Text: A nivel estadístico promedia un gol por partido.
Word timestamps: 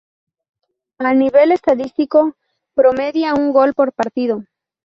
A 0.97 1.13
nivel 1.13 1.51
estadístico 1.51 2.35
promedia 2.73 3.35
un 3.35 3.53
gol 3.53 3.75
por 3.75 3.93
partido. 3.93 4.43